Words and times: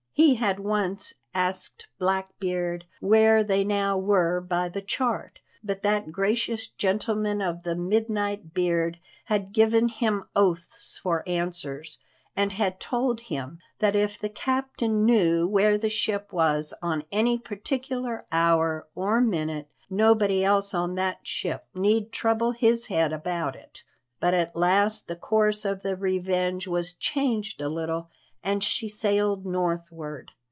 He 0.13 0.35
had 0.35 0.59
once 0.59 1.13
asked 1.33 1.87
Blackbeard 1.97 2.85
where 2.99 3.43
they 3.43 3.63
now 3.63 3.97
were 3.97 4.39
by 4.39 4.69
the 4.69 4.81
chart, 4.81 5.39
but 5.63 5.81
that 5.81 6.11
gracious 6.11 6.67
gentleman 6.67 7.41
of 7.41 7.63
the 7.63 7.73
midnight 7.75 8.53
beard 8.53 8.99
had 9.25 9.51
given 9.53 9.87
him 9.87 10.25
oaths 10.35 10.99
for 11.01 11.23
answers, 11.25 11.97
and 12.35 12.51
had 12.51 12.79
told 12.79 13.19
him 13.21 13.59
that 13.79 13.95
if 13.95 14.19
the 14.19 14.29
captain 14.29 15.05
knew 15.05 15.47
where 15.47 15.77
the 15.77 15.89
ship 15.89 16.31
was 16.31 16.71
on 16.83 17.03
any 17.11 17.39
particular 17.39 18.25
hour 18.31 18.87
or 18.93 19.21
minute 19.21 19.69
nobody 19.89 20.43
else 20.43 20.73
on 20.75 20.95
that 20.95 21.25
ship 21.25 21.65
need 21.73 22.11
trouble 22.11 22.51
his 22.51 22.87
head 22.87 23.11
about 23.11 23.55
it. 23.55 23.81
But 24.19 24.35
at 24.35 24.55
last 24.55 25.07
the 25.07 25.15
course 25.15 25.65
of 25.65 25.81
the 25.81 25.95
Revenge 25.95 26.67
was 26.67 26.93
changed 26.93 27.59
a 27.61 27.69
little, 27.69 28.09
and 28.43 28.63
she 28.63 28.89
sailed 28.89 29.45
northward. 29.45 30.31